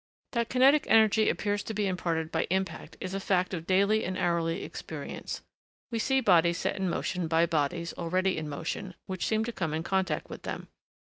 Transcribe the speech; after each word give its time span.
That 0.31 0.49
kinetic 0.49 0.87
energy 0.87 1.29
appears 1.29 1.61
to 1.61 1.75
be 1.75 1.85
imparted 1.85 2.31
by 2.31 2.47
impact 2.49 2.97
is 2.99 3.13
a 3.13 3.19
fact 3.19 3.53
of 3.53 3.67
daily 3.67 4.03
and 4.03 4.17
hourly 4.17 4.63
experience: 4.63 5.43
we 5.91 5.99
see 5.99 6.21
bodies 6.21 6.57
set 6.57 6.75
in 6.75 6.89
motion 6.89 7.27
by 7.27 7.45
bodies, 7.45 7.93
already 7.99 8.35
in 8.35 8.49
motion, 8.49 8.95
which 9.05 9.27
seem 9.27 9.43
to 9.45 9.51
come 9.51 9.75
in 9.75 9.83
contact 9.83 10.27
with 10.27 10.41
them. 10.41 10.69